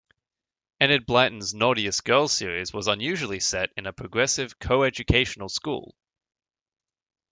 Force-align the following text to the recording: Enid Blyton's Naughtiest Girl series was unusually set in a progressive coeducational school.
Enid 0.81 1.05
Blyton's 1.05 1.53
Naughtiest 1.53 2.03
Girl 2.03 2.27
series 2.27 2.73
was 2.73 2.87
unusually 2.87 3.39
set 3.39 3.69
in 3.77 3.85
a 3.85 3.93
progressive 3.93 4.57
coeducational 4.57 5.47
school. 5.47 5.95